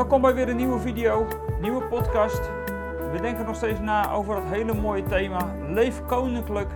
[0.00, 1.26] Welkom bij weer een nieuwe video,
[1.60, 2.40] nieuwe podcast.
[3.12, 6.70] We denken nog steeds na over dat hele mooie thema: leef koninklijk,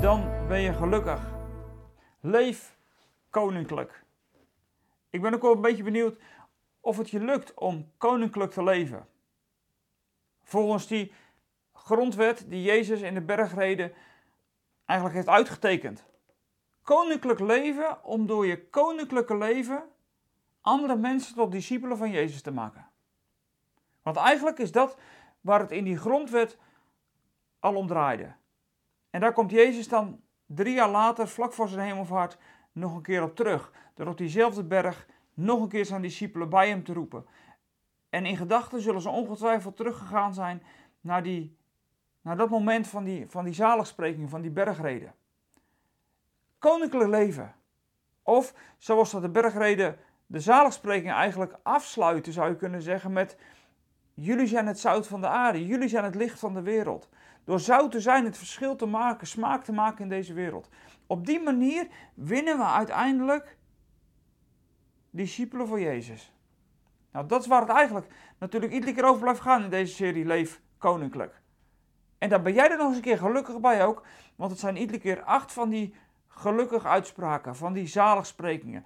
[0.00, 1.20] dan ben je gelukkig.
[2.20, 2.76] Leef
[3.30, 4.04] koninklijk.
[5.10, 6.18] Ik ben ook wel een beetje benieuwd
[6.80, 9.06] of het je lukt om koninklijk te leven.
[10.42, 11.12] Volgens die
[11.72, 13.92] grondwet die Jezus in de bergreden
[14.84, 16.04] eigenlijk heeft uitgetekend.
[16.82, 19.92] Koninklijk leven om door je koninklijke leven
[20.64, 22.86] andere mensen tot discipelen van Jezus te maken.
[24.02, 24.96] Want eigenlijk is dat
[25.40, 26.58] waar het in die grondwet
[27.58, 28.32] al om draaide.
[29.10, 32.38] En daar komt Jezus dan drie jaar later, vlak voor zijn hemelvaart,
[32.72, 33.72] nog een keer op terug.
[33.94, 37.26] Door op diezelfde berg nog een keer zijn discipelen bij hem te roepen.
[38.08, 40.62] En in gedachten zullen ze ongetwijfeld teruggegaan zijn
[41.00, 41.56] naar, die,
[42.20, 45.14] naar dat moment van die, van die zaligspreking, van die bergreden.
[46.58, 47.54] Koninklijk leven.
[48.22, 53.36] Of zoals dat de bergreden de zaligspreking eigenlijk afsluiten, zou je kunnen zeggen, met
[54.14, 57.08] jullie zijn het zout van de aarde, jullie zijn het licht van de wereld.
[57.44, 60.68] Door zout te zijn, het verschil te maken, smaak te maken in deze wereld.
[61.06, 63.56] Op die manier winnen we uiteindelijk
[65.10, 66.32] discipelen voor Jezus.
[67.12, 68.06] Nou, dat is waar het eigenlijk
[68.38, 71.42] natuurlijk iedere keer over blijft gaan in deze serie Leef Koninklijk.
[72.18, 74.76] En dan ben jij er nog eens een keer gelukkig bij ook, want het zijn
[74.76, 75.94] iedere keer acht van die
[76.28, 78.84] gelukkige uitspraken, van die zaligsprekingen.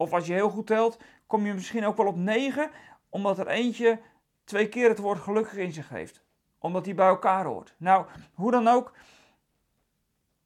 [0.00, 2.70] Of als je heel goed telt, kom je misschien ook wel op 9,
[3.08, 4.00] omdat er eentje
[4.44, 6.22] twee keer het woord gelukkig in zich heeft.
[6.58, 7.74] Omdat die bij elkaar hoort.
[7.76, 8.92] Nou, hoe dan ook,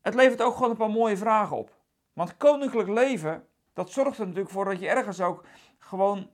[0.01, 1.77] het levert ook gewoon een paar mooie vragen op.
[2.13, 5.45] Want koninklijk leven, dat zorgt er natuurlijk voor dat je ergens ook
[5.79, 6.31] gewoon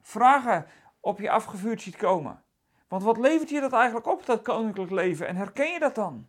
[0.00, 0.66] vragen
[1.00, 2.42] op je afgevuurd ziet komen.
[2.88, 5.26] Want wat levert je dat eigenlijk op, dat koninklijk leven?
[5.26, 6.26] En herken je dat dan?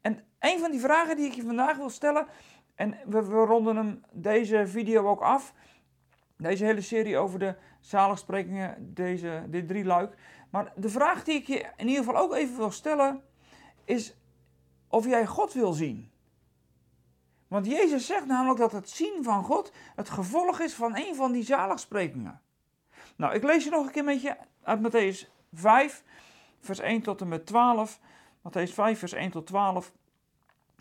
[0.00, 2.26] En een van die vragen die ik je vandaag wil stellen,
[2.76, 5.54] en we, ronden hem deze video ook af.
[6.36, 10.14] Deze hele serie over de zaligsprekingen, deze, dit drie luik.
[10.50, 13.22] Maar de vraag die ik je in ieder geval ook even wil stellen,
[13.84, 14.16] is
[14.88, 16.10] of jij God wil zien.
[17.48, 21.32] Want Jezus zegt namelijk dat het zien van God het gevolg is van een van
[21.32, 22.40] die zaligsprekingen.
[23.16, 26.04] Nou, ik lees je nog een keer met je uit Matthäus 5,
[26.60, 28.00] vers 1 tot en met 12.
[28.38, 29.92] Matthäus 5, vers 1 tot 12.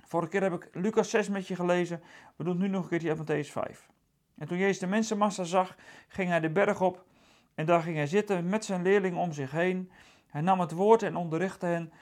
[0.06, 2.02] Vorige keer heb ik Lucas 6 met je gelezen.
[2.36, 3.90] We doen nu nog een keertje uit Matthäus 5.
[4.38, 5.76] En toen Jezus de mensenmassa zag,
[6.08, 7.06] ging hij de berg op.
[7.56, 9.92] En daar ging hij zitten met zijn leerlingen om zich heen.
[10.28, 11.94] Hij nam het woord en onderrichtte hen.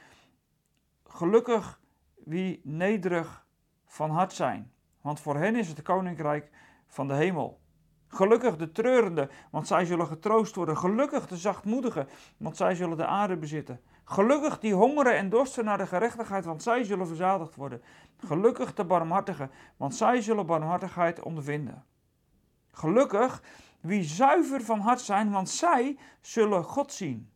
[1.08, 1.80] Gelukkig
[2.16, 3.46] wie nederig
[3.86, 4.72] van hart zijn,
[5.02, 6.50] want voor hen is het koninkrijk
[6.88, 7.62] van de hemel.
[8.14, 10.78] Gelukkig de treurende, want zij zullen getroost worden.
[10.78, 12.08] Gelukkig de zachtmoedigen,
[12.38, 13.82] want zij zullen de aarde bezitten.
[14.04, 17.82] Gelukkig die hongeren en dorsten naar de gerechtigheid, want zij zullen verzadigd worden.
[18.18, 21.84] Gelukkig de barmhartigen, want zij zullen barmhartigheid ondervinden.
[22.72, 23.42] Gelukkig
[23.80, 27.30] wie zuiver van hart zijn, want zij zullen God zien.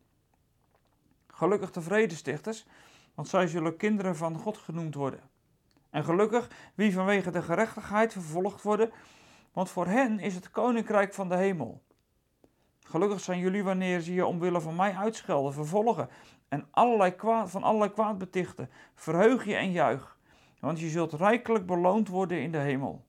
[1.26, 2.66] Gelukkig de vredestichters,
[3.14, 5.20] want zij zullen kinderen van God genoemd worden.
[5.90, 8.90] En gelukkig wie vanwege de gerechtigheid vervolgd worden,
[9.58, 11.82] want voor hen is het koninkrijk van de hemel.
[12.80, 16.08] Gelukkig zijn jullie wanneer ze je omwille van mij uitschelden, vervolgen
[16.48, 18.70] en allerlei kwaad, van allerlei kwaad betichten.
[18.94, 20.18] Verheug je en juich,
[20.60, 23.04] want je zult rijkelijk beloond worden in de hemel.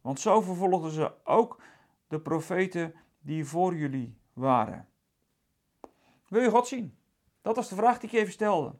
[0.00, 1.62] Want zo vervolgden ze ook
[2.08, 4.88] de profeten die voor jullie waren.
[6.28, 6.96] Wil je God zien?
[7.42, 8.74] Dat was de vraag die ik even stelde.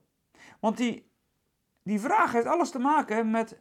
[0.61, 1.11] Want die,
[1.83, 3.61] die vraag heeft alles te maken met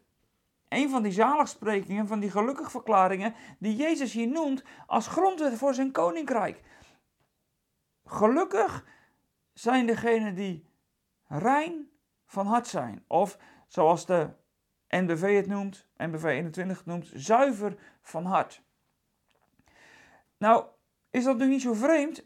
[0.71, 5.73] een van die zaligsprekingen, van die gelukkig verklaringen, die Jezus hier noemt als grondwet voor
[5.73, 6.61] zijn koninkrijk.
[8.05, 8.85] Gelukkig
[9.53, 10.65] zijn degenen die
[11.27, 11.89] rein
[12.25, 13.03] van hart zijn.
[13.07, 13.37] Of
[13.67, 14.29] zoals de
[14.87, 18.63] NBV het noemt, NBV 21 noemt, zuiver van hart.
[20.37, 20.65] Nou,
[21.09, 22.25] is dat nu niet zo vreemd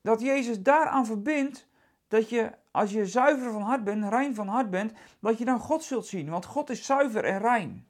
[0.00, 1.68] dat Jezus daaraan verbindt
[2.08, 5.60] dat je, als je zuiver van hart bent, rein van hart bent, dat je dan
[5.60, 6.30] God zult zien.
[6.30, 7.88] Want God is zuiver en rein.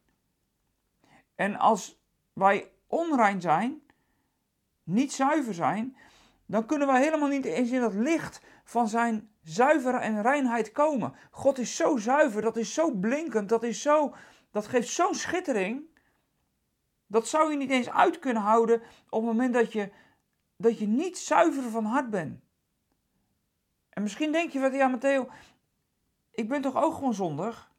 [1.35, 2.01] En als
[2.33, 3.83] wij onrein zijn,
[4.83, 5.97] niet zuiver zijn,
[6.47, 11.15] dan kunnen wij helemaal niet eens in dat licht van zijn zuivere en reinheid komen.
[11.31, 14.15] God is zo zuiver, dat is zo blinkend, dat, is zo,
[14.51, 15.83] dat geeft zo'n schittering.
[17.07, 19.91] Dat zou je niet eens uit kunnen houden op het moment dat je,
[20.57, 22.46] dat je niet zuiver van hart bent.
[23.97, 25.29] En misschien denk je van, ja Matteo,
[26.31, 27.71] ik ben toch ook gewoon zondig?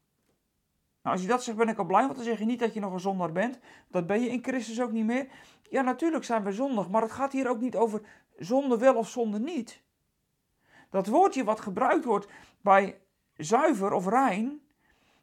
[1.02, 2.74] Nou, als je dat zegt, ben ik al blij, want dan zeg je niet dat
[2.74, 3.58] je nog een zondaar bent.
[3.88, 5.28] Dat ben je in Christus ook niet meer.
[5.62, 8.02] Ja, natuurlijk zijn we zondig, maar het gaat hier ook niet over
[8.38, 9.82] zonde wel of zonde niet.
[10.90, 12.26] Dat woordje wat gebruikt wordt
[12.60, 13.00] bij
[13.36, 14.62] zuiver of rein,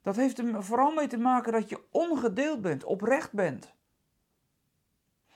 [0.02, 3.74] dat heeft er vooral mee te maken dat je ongedeeld bent, oprecht bent.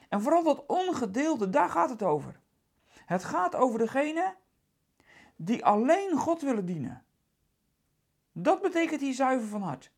[0.10, 2.40] En vooral dat ongedeelde, daar gaat het over.
[3.06, 4.36] Het gaat over degene
[5.42, 7.04] die alleen God willen dienen.
[8.32, 9.92] Dat betekent hier zuiver van hart.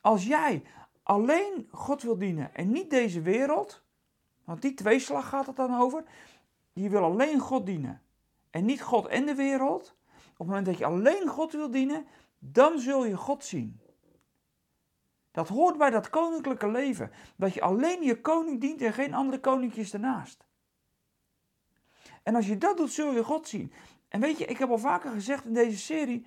[0.00, 0.62] Als jij
[1.02, 3.82] alleen God wil dienen en niet deze wereld,
[4.44, 6.04] want die tweeslag gaat het dan over,
[6.72, 8.02] je wil alleen God dienen
[8.50, 12.06] en niet God en de wereld, op het moment dat je alleen God wil dienen,
[12.38, 13.80] dan zul je God zien.
[15.30, 17.10] Dat hoort bij dat koninklijke leven.
[17.36, 20.46] Dat je alleen je koning dient en geen andere koninkjes ernaast.
[22.22, 23.72] En als je dat doet, zul je God zien.
[24.08, 26.26] En weet je, ik heb al vaker gezegd in deze serie: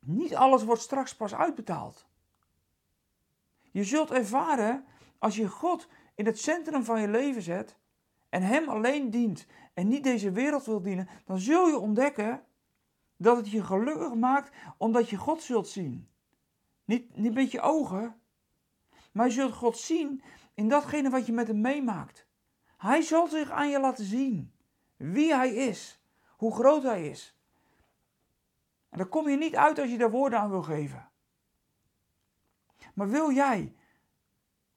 [0.00, 2.06] niet alles wordt straks pas uitbetaald.
[3.70, 4.84] Je zult ervaren,
[5.18, 7.76] als je God in het centrum van je leven zet
[8.28, 12.44] en Hem alleen dient en niet deze wereld wil dienen, dan zul je ontdekken
[13.16, 16.08] dat het je gelukkig maakt omdat je God zult zien.
[16.84, 18.20] Niet, niet met je ogen,
[19.12, 20.22] maar je zult God zien
[20.54, 22.26] in datgene wat je met Hem meemaakt.
[22.76, 24.52] Hij zal zich aan je laten zien
[24.96, 26.00] wie Hij is,
[26.36, 27.36] hoe groot Hij is.
[28.88, 31.10] En daar kom je niet uit als je daar woorden aan wil geven.
[32.94, 33.74] Maar wil jij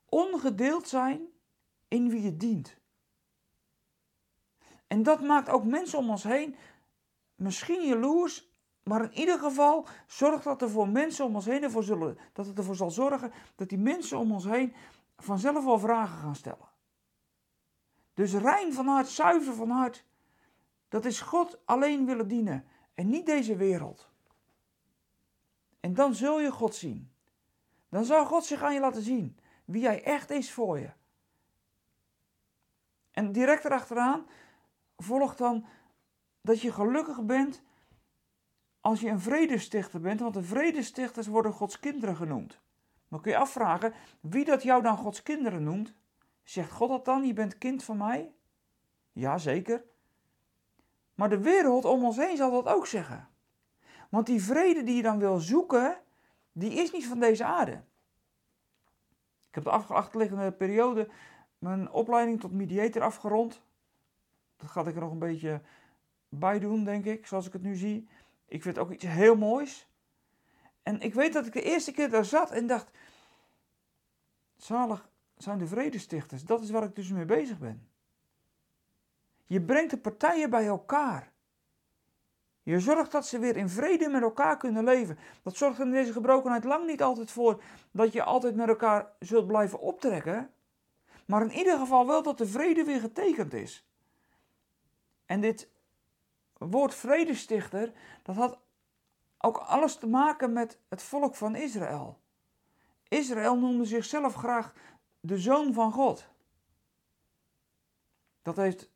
[0.06, 1.22] ongedeeld zijn
[1.88, 2.78] in wie je dient?
[4.88, 6.56] En dat maakt ook mensen om ons heen
[7.36, 8.52] misschien jaloers,
[8.84, 12.46] maar in ieder geval zorgt dat er voor mensen om ons heen ervoor zullen, dat
[12.46, 14.74] het ervoor zal zorgen dat die mensen om ons heen
[15.18, 16.70] vanzelf wel vragen gaan stellen.
[18.14, 20.06] Dus rein van hart, zuiver van hart,
[20.90, 24.10] dat is God alleen willen dienen en niet deze wereld.
[25.80, 27.12] En dan zul je God zien.
[27.90, 30.90] Dan zal God zich aan je laten zien wie Hij echt is voor je.
[33.12, 34.26] En direct erachteraan
[34.98, 35.66] volgt dan
[36.42, 37.64] dat je gelukkig bent
[38.82, 42.60] als je een vredestichter bent, want de vredestichters worden Gods kinderen genoemd.
[43.08, 45.94] Dan kun je afvragen wie dat jou dan Gods kinderen noemt.
[46.44, 47.26] Zegt God dat dan?
[47.26, 48.34] Je bent kind van mij?
[49.12, 49.84] Ja, zeker.
[51.20, 53.28] Maar de wereld om ons heen zal dat ook zeggen.
[54.10, 55.98] Want die vrede die je dan wil zoeken,
[56.52, 57.82] die is niet van deze aarde.
[59.48, 61.10] Ik heb de achterliggende periode
[61.58, 63.62] mijn opleiding tot mediator afgerond.
[64.58, 65.62] Dat ga ik er nog een beetje
[66.30, 68.10] bij doen, denk ik, zoals ik het nu zie.
[68.46, 69.90] Ik vind het ook iets heel moois.
[70.84, 72.92] En ik weet dat ik de eerste keer daar zat en dacht:
[74.56, 76.44] zalig zijn de vredestichters.
[76.44, 77.89] Dat is waar ik dus mee bezig ben.
[79.50, 81.32] Je brengt de partijen bij elkaar.
[82.64, 85.18] Je zorgt dat ze weer in vrede met elkaar kunnen leven.
[85.44, 89.48] Dat zorgt in deze gebrokenheid lang niet altijd voor dat je altijd met elkaar zult
[89.48, 90.54] blijven optrekken.
[91.26, 93.88] Maar in ieder geval wel dat de vrede weer getekend is.
[95.26, 95.70] En dit
[96.54, 97.94] woord vredestichter,
[98.24, 98.60] dat had
[99.38, 102.20] ook alles te maken met het volk van Israël.
[103.08, 104.74] Israël noemde zichzelf graag
[105.20, 106.28] de zoon van God.
[108.42, 108.90] Dat heeft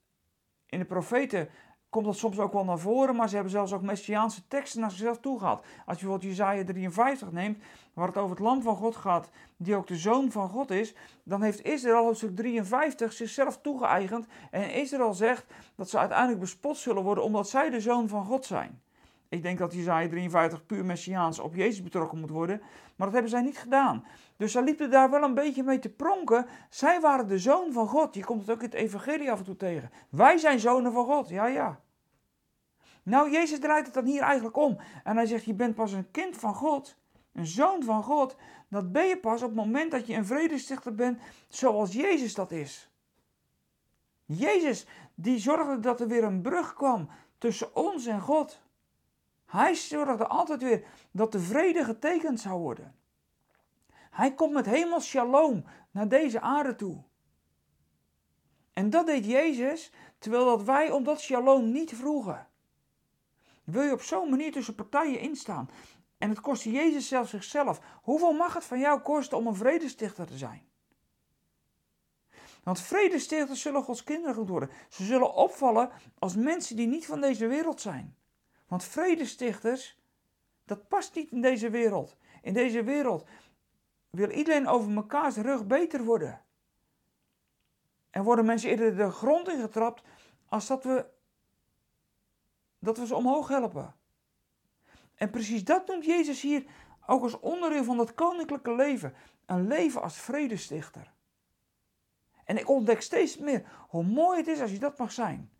[0.73, 1.49] in de profeten
[1.93, 4.91] komt dat soms ook wel naar voren, maar ze hebben zelfs ook messiaanse teksten naar
[4.91, 5.65] zichzelf toe gehad.
[5.85, 9.75] Als je bijvoorbeeld Jezaja 53 neemt, waar het over het lam van God gaat, die
[9.75, 15.13] ook de zoon van God is, dan heeft Israël hoofdstuk 53 zichzelf toegeëigend en Israël
[15.13, 18.81] zegt dat ze uiteindelijk bespot zullen worden omdat zij de zoon van God zijn.
[19.33, 22.61] Ik denk dat Jezaja 53 puur messiaans op Jezus betrokken moet worden,
[22.95, 24.06] maar dat hebben zij niet gedaan.
[24.37, 26.45] Dus zij liepen daar wel een beetje mee te pronken.
[26.69, 28.16] Zij waren de zoon van God.
[28.16, 29.92] Je komt het ook in het evangelie af en toe tegen.
[30.09, 31.80] Wij zijn zonen van God, ja ja.
[33.04, 34.78] Nou, Jezus draait het dan hier eigenlijk om.
[35.04, 36.97] En hij zegt, je bent pas een kind van God,
[37.33, 38.35] een zoon van God.
[38.69, 42.52] Dat ben je pas op het moment dat je een vredestichter bent zoals Jezus dat
[42.52, 42.92] is.
[44.25, 48.62] Jezus, die zorgde dat er weer een brug kwam tussen ons en God.
[49.54, 52.95] Hij zorgde altijd weer dat de vrede getekend zou worden.
[54.12, 57.04] Hij komt met hemels shalom naar deze aarde toe.
[58.74, 62.48] En dat deed Jezus, terwijl dat wij om dat shalom niet vroegen.
[63.64, 65.69] Wil je op zo'n manier tussen partijen instaan?
[66.18, 67.81] En het kostte Jezus zelf zichzelf.
[68.02, 70.68] Hoeveel mag het van jou kosten om een vredestichter te zijn?
[72.64, 74.69] Want vredestichters zullen Gods kinderen worden.
[74.90, 78.16] Ze zullen opvallen als mensen die niet van deze wereld zijn.
[78.73, 79.99] Want vredestichters,
[80.65, 82.18] dat past niet in deze wereld.
[82.42, 83.25] In deze wereld
[84.09, 86.42] wil iedereen over mekaars rug beter worden.
[88.09, 90.03] En worden mensen eerder de grond ingetrapt
[90.45, 91.06] als dat we,
[92.80, 93.95] dat we ze omhoog helpen.
[95.15, 96.65] En precies dat noemt Jezus hier
[97.07, 99.13] ook als onderdeel van dat koninklijke leven.
[99.45, 101.13] Een leven als vredestichter.
[102.45, 105.51] En ik ontdek steeds meer hoe mooi het is als je dat mag zijn.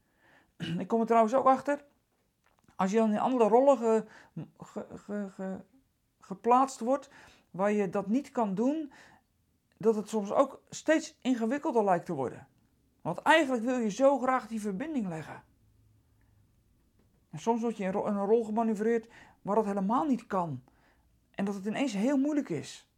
[0.78, 1.92] Ik kom er trouwens ook achter
[2.84, 4.08] als je dan in andere rollen
[6.20, 7.10] geplaatst wordt,
[7.52, 8.92] waar je dat niet kan doen,
[9.78, 12.48] dat het soms ook steeds ingewikkelder lijkt te worden.
[13.02, 15.44] Want eigenlijk wil je zo graag die verbinding leggen.
[17.30, 19.08] En soms word je in een rol gemanoeuvreerd
[19.42, 20.64] waar dat helemaal niet kan.
[21.32, 22.90] En dat het ineens heel moeilijk is.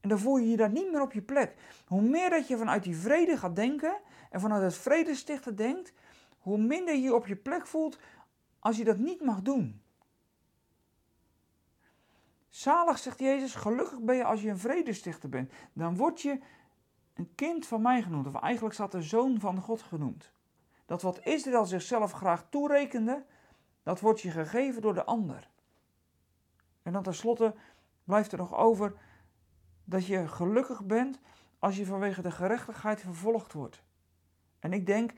[0.00, 1.54] En dan voel je je daar niet meer op je plek.
[1.86, 5.92] Hoe meer dat je vanuit die vrede gaat denken en vanuit het vredestichten denkt,
[6.38, 7.98] hoe minder je je op je plek voelt
[8.62, 9.82] als je dat niet mag doen.
[12.48, 15.52] Zalig, zegt Jezus, gelukkig ben je als je een vredestichter bent.
[15.72, 16.40] Dan word je
[17.14, 18.26] een kind van mij genoemd.
[18.26, 20.32] Of eigenlijk staat de zoon van God genoemd.
[20.86, 23.24] Dat wat Israël zichzelf graag toerekende,
[23.82, 25.48] dat wordt je gegeven door de ander.
[26.82, 27.54] En dan tenslotte
[28.04, 28.94] blijft er nog over
[29.84, 31.20] dat je gelukkig bent
[31.58, 33.82] als je vanwege de gerechtigheid vervolgd wordt.
[34.58, 35.12] En ik denk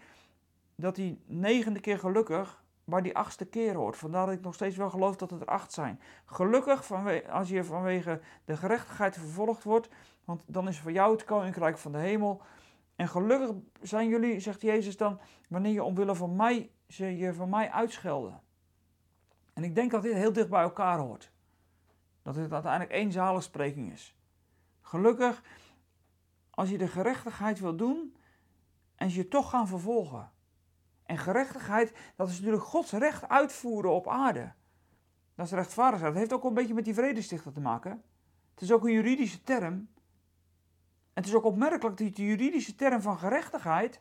[0.74, 3.96] dat die negende keer gelukkig bij die achtste keer hoort.
[3.96, 6.00] Vandaar dat ik nog steeds wel geloof dat het er acht zijn.
[6.24, 6.92] Gelukkig
[7.30, 9.88] als je vanwege de gerechtigheid vervolgd wordt,
[10.24, 12.42] want dan is voor jou het koninkrijk van de hemel.
[12.96, 13.50] En gelukkig
[13.80, 18.40] zijn jullie, zegt Jezus dan, wanneer je omwille van mij ze je van mij uitschelden.
[19.52, 21.32] En ik denk dat dit heel dicht bij elkaar hoort.
[22.22, 24.16] Dat het uiteindelijk één zaligspreking is.
[24.80, 25.42] Gelukkig
[26.50, 28.16] als je de gerechtigheid wil doen
[28.94, 30.32] en ze je toch gaan vervolgen.
[31.04, 34.52] En gerechtigheid, dat is natuurlijk Gods recht uitvoeren op aarde.
[35.34, 36.12] Dat is rechtvaardigheid.
[36.12, 38.02] Dat heeft ook een beetje met die vredestichter te maken.
[38.54, 39.74] Het is ook een juridische term.
[41.12, 44.00] En het is ook opmerkelijk dat die juridische term van gerechtigheid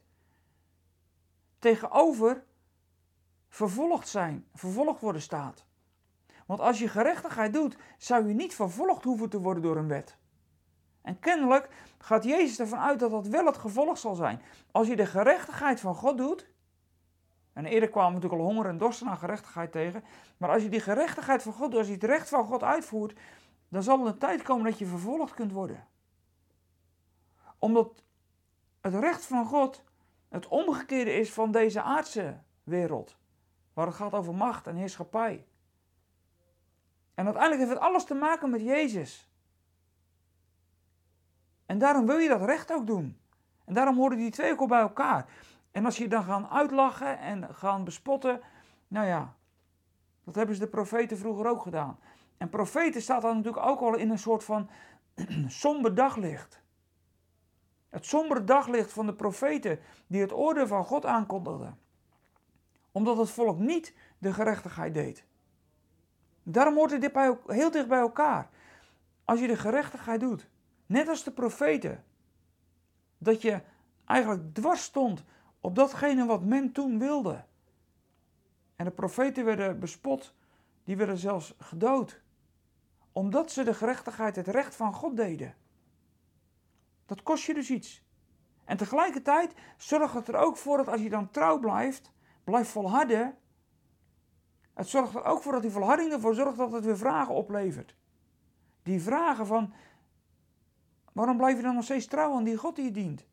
[1.60, 2.44] tegenover
[3.50, 5.66] vervolgd zijn, vervolgd worden staat.
[6.46, 10.18] Want als je gerechtigheid doet, zou je niet vervolgd hoeven te worden door een wet.
[11.02, 14.42] En kennelijk gaat Jezus ervan uit dat dat wel het gevolg zal zijn.
[14.72, 16.53] Als je de gerechtigheid van God doet,
[17.54, 20.04] en eerder kwamen natuurlijk al honger en dorst naar gerechtigheid tegen,
[20.38, 23.20] maar als je die gerechtigheid van God als je het recht van God uitvoert,
[23.70, 25.88] dan zal er een tijd komen dat je vervolgd kunt worden.
[27.60, 28.04] Omdat
[28.82, 29.84] het recht van God
[30.30, 33.16] het omgekeerde is van deze aardse wereld,
[33.74, 35.46] waar het gaat over macht en heerschappij.
[37.14, 39.30] En uiteindelijk heeft het alles te maken met Jezus.
[41.66, 43.18] En daarom wil je dat recht ook doen.
[43.66, 45.30] En daarom horen die twee ook al bij elkaar.
[45.74, 48.42] En als je dan gaan uitlachen en gaan bespotten,
[48.88, 49.36] nou ja,
[50.24, 52.00] dat hebben ze de profeten vroeger ook gedaan.
[52.38, 54.70] En profeten staat dan natuurlijk ook al in een soort van
[55.48, 56.62] somber daglicht.
[57.90, 61.80] Het sombere daglicht van de profeten die het oordeel van God aankondigden.
[62.92, 65.26] Omdat het volk niet de gerechtigheid deed.
[66.44, 68.50] Daarom hoort dit bij, heel dicht bij elkaar.
[69.26, 70.48] Als je de gerechtigheid doet,
[70.86, 72.04] net als de profeten,
[73.18, 73.62] dat je
[74.06, 75.24] eigenlijk dwars stond
[75.64, 77.46] op datgene wat men toen wilde.
[78.76, 80.34] En de profeten werden bespot,
[80.84, 82.22] die werden zelfs gedood,
[83.12, 85.56] omdat ze de gerechtigheid, het recht van God deden.
[87.06, 88.04] Dat kost je dus iets.
[88.66, 92.12] En tegelijkertijd zorgt het er ook voor dat als je dan trouw blijft,
[92.44, 93.38] blijft volharden,
[94.74, 97.96] het zorgt er ook voor dat die volharding ervoor zorgt dat het weer vragen oplevert.
[98.82, 99.74] Die vragen van,
[101.14, 103.26] waarom blijf je dan nog steeds trouw aan die God die je dient?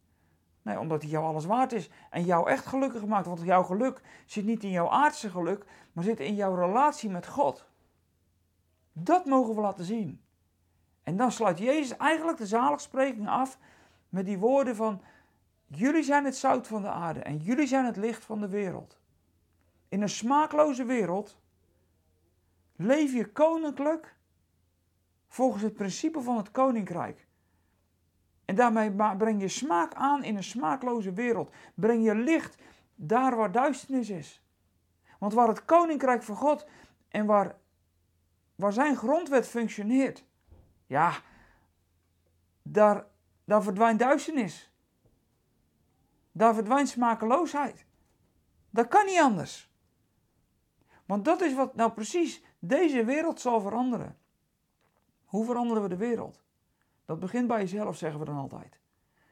[0.62, 3.26] Nee, omdat hij jou alles waard is en jou echt gelukkig maakt.
[3.26, 7.26] Want jouw geluk zit niet in jouw aardse geluk, maar zit in jouw relatie met
[7.26, 7.66] God.
[8.92, 10.20] Dat mogen we laten zien.
[11.02, 13.58] En dan sluit Jezus eigenlijk de zaligspreking af
[14.08, 15.02] met die woorden van:
[15.66, 18.98] Jullie zijn het zout van de aarde en jullie zijn het licht van de wereld.
[19.88, 21.38] In een smaakloze wereld
[22.76, 24.16] leef je koninklijk
[25.28, 27.26] volgens het principe van het koninkrijk.
[28.50, 31.54] En daarmee breng je smaak aan in een smaakloze wereld.
[31.74, 32.56] Breng je licht
[32.94, 34.42] daar waar duisternis is.
[35.18, 36.66] Want waar het koninkrijk van God
[37.08, 37.56] en waar,
[38.54, 40.24] waar zijn grondwet functioneert,
[40.86, 41.12] ja,
[42.62, 43.06] daar,
[43.44, 44.72] daar verdwijnt duisternis.
[46.32, 47.84] Daar verdwijnt smakeloosheid.
[48.70, 49.70] Dat kan niet anders.
[51.06, 54.18] Want dat is wat nou precies deze wereld zal veranderen.
[55.24, 56.42] Hoe veranderen we de wereld?
[57.10, 58.80] Dat begint bij jezelf, zeggen we dan altijd.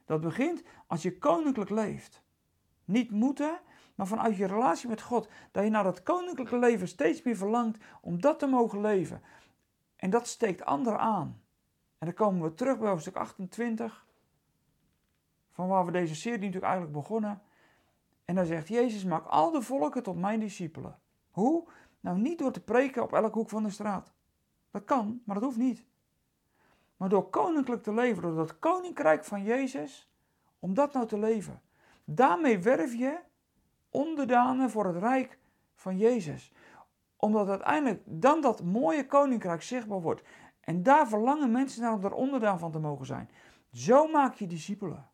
[0.04, 2.22] Dat begint als je koninklijk leeft.
[2.84, 3.60] Niet moeten,
[3.94, 5.28] maar vanuit je relatie met God.
[5.50, 9.22] Dat je naar dat koninklijke leven steeds meer verlangt om dat te mogen leven.
[9.96, 11.42] En dat steekt anderen aan.
[11.98, 14.06] En dan komen we terug bij hoofdstuk 28.
[15.50, 17.42] Van waar we deze serie natuurlijk eigenlijk begonnen.
[18.24, 20.98] En dan zegt Jezus, maak al de volken tot mijn discipelen.
[21.30, 21.68] Hoe?
[22.00, 24.12] Nou, niet door te preken op elke hoek van de straat.
[24.70, 25.86] Dat kan, maar dat hoeft niet.
[26.98, 30.10] Maar door koninklijk te leven, door dat koninkrijk van Jezus,
[30.58, 31.62] om dat nou te leven.
[32.04, 33.18] Daarmee werf je
[33.90, 35.38] onderdanen voor het rijk
[35.74, 36.52] van Jezus.
[37.16, 40.22] Omdat uiteindelijk dan dat mooie koninkrijk zichtbaar wordt.
[40.60, 43.30] En daar verlangen mensen naar om daar onderdaan van te mogen zijn.
[43.72, 45.10] Zo maak je discipelen.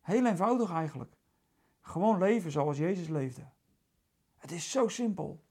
[0.00, 1.14] Heel eenvoudig eigenlijk.
[1.80, 3.48] Gewoon leven zoals Jezus leefde.
[4.36, 5.44] Het is zo simpel.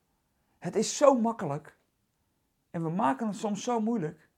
[0.57, 1.77] Het is zo makkelijk.
[2.69, 4.28] En we maken het soms zo moeilijk.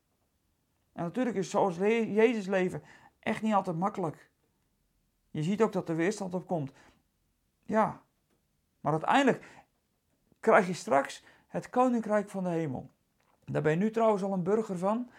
[0.94, 2.84] En natuurlijk is zoals Jezus leven
[3.20, 4.30] echt niet altijd makkelijk.
[5.30, 6.72] Je ziet ook dat er weerstand op komt.
[7.64, 8.02] Ja,
[8.80, 9.66] maar uiteindelijk
[10.40, 12.90] krijg je straks het koninkrijk van de hemel.
[13.46, 15.10] Daar ben je nu trouwens al een burger van.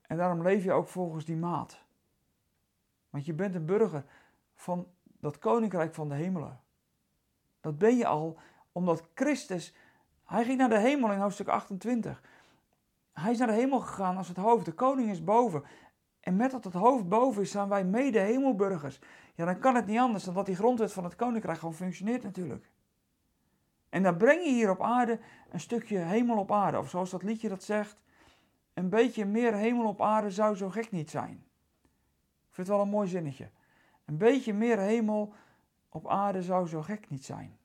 [0.00, 1.84] En daarom leef je ook volgens die maat.
[3.10, 4.04] Want je bent een burger
[4.54, 6.60] van dat koninkrijk van de hemelen.
[7.60, 8.38] Dat ben je al
[8.72, 9.74] omdat Christus,
[10.24, 12.22] hij ging naar de hemel in hoofdstuk 28.
[13.20, 14.64] Hij is naar de hemel gegaan als het hoofd.
[14.64, 15.64] De koning is boven.
[16.20, 19.00] En met dat het hoofd boven is, zijn wij mede hemelburgers.
[19.34, 22.22] Ja, dan kan het niet anders dan dat die grondwet van het koninkrijk gewoon functioneert
[22.22, 22.70] natuurlijk.
[23.88, 25.20] En dan breng je hier op aarde
[25.50, 26.78] een stukje hemel op aarde.
[26.78, 27.96] Of zoals dat liedje dat zegt,
[28.74, 31.44] een beetje meer hemel op aarde zou zo gek niet zijn.
[32.48, 33.50] Ik vind het wel een mooi zinnetje.
[34.04, 35.32] Een beetje meer hemel
[35.88, 37.58] op aarde zou zo gek niet zijn.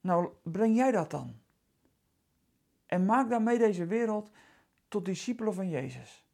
[0.00, 1.42] Nou, breng jij dat dan?
[2.86, 4.30] En maak daarmee deze wereld
[4.88, 6.26] tot discipelen van Jezus.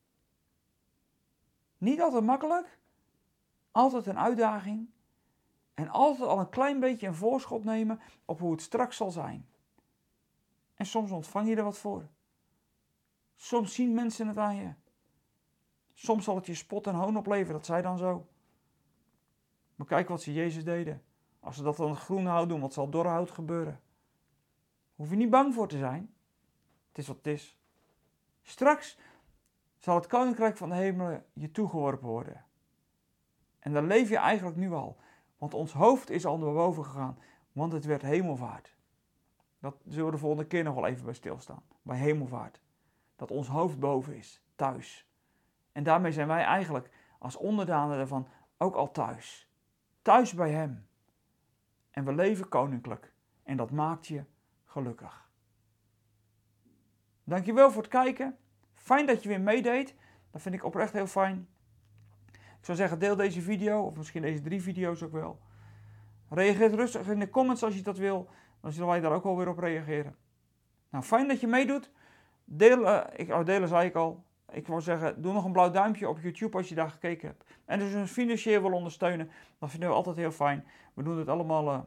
[1.78, 2.78] Niet altijd makkelijk,
[3.70, 4.90] altijd een uitdaging
[5.74, 9.48] en altijd al een klein beetje een voorschot nemen op hoe het straks zal zijn.
[10.74, 12.08] En soms ontvang je er wat voor.
[13.36, 14.72] Soms zien mensen het aan je.
[15.92, 18.26] Soms zal het je spot en hoon opleveren, dat zij dan zo.
[19.74, 21.02] Maar kijk wat ze Jezus deden.
[21.40, 23.80] Als ze dat dan groene hout doen, wat zal door hout gebeuren?
[24.94, 26.14] Hoef je niet bang voor te zijn.
[26.90, 27.58] Het is wat het is.
[28.42, 28.98] Straks
[29.78, 32.44] zal het koninkrijk van de hemelen je toegeworpen worden.
[33.58, 34.96] En dan leef je eigenlijk nu al.
[35.38, 37.18] Want ons hoofd is al naar boven gegaan.
[37.52, 38.76] Want het werd hemelvaart.
[39.58, 41.62] Dat zullen we de volgende keer nog wel even bij stilstaan.
[41.82, 42.60] Bij hemelvaart.
[43.16, 44.42] Dat ons hoofd boven is.
[44.54, 45.08] Thuis.
[45.72, 49.50] En daarmee zijn wij eigenlijk als onderdanen ervan ook al thuis.
[50.02, 50.88] Thuis bij Hem.
[51.90, 53.12] En we leven koninklijk.
[53.42, 54.24] En dat maakt je
[54.64, 55.29] gelukkig.
[57.24, 58.36] Dankjewel voor het kijken.
[58.74, 59.94] Fijn dat je weer meedeed.
[60.30, 61.48] Dat vind ik oprecht heel fijn.
[62.32, 65.40] Ik zou zeggen, deel deze video, of misschien deze drie video's ook wel.
[66.28, 68.28] Reageer rustig in de comments als je dat wil.
[68.60, 70.16] Dan zullen wij daar ook alweer op reageren.
[70.90, 71.90] Nou, fijn dat je meedoet.
[72.44, 74.24] Deel, uh, ik, oh, delen zei ik al.
[74.50, 77.44] Ik wou zeggen, doe nog een blauw duimpje op YouTube als je daar gekeken hebt.
[77.64, 79.30] En dus een financieel wil ondersteunen.
[79.58, 80.66] Dat vinden we altijd heel fijn.
[80.94, 81.80] We doen het allemaal uh,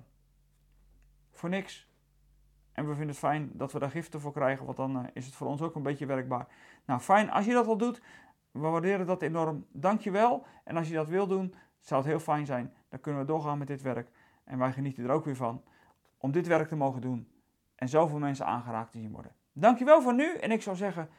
[1.31, 1.87] voor niks.
[2.73, 5.25] En we vinden het fijn dat we daar giften voor krijgen, want dan uh, is
[5.25, 6.47] het voor ons ook een beetje werkbaar.
[6.85, 7.29] Nou, fijn.
[7.29, 8.01] Als je dat al doet,
[8.51, 9.65] we waarderen dat enorm.
[9.71, 10.45] Dank je wel.
[10.63, 12.73] En als je dat wil doen, zou het heel fijn zijn.
[12.89, 14.09] Dan kunnen we doorgaan met dit werk.
[14.43, 15.63] En wij genieten er ook weer van
[16.17, 17.27] om dit werk te mogen doen.
[17.75, 19.35] En zoveel mensen aangeraakt te zien worden.
[19.51, 20.35] Dank je wel voor nu.
[20.35, 21.09] En ik zou zeggen,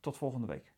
[0.00, 0.75] tot volgende week.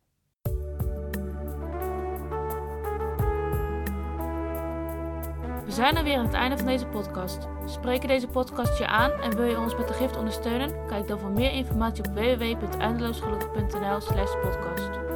[5.68, 7.48] We zijn er weer aan het einde van deze podcast.
[7.66, 10.86] Spreken deze podcast je aan en wil je ons met de gift ondersteunen?
[10.86, 15.07] Kijk dan voor meer informatie op www.eindeloosgelukkig.nl slash podcast.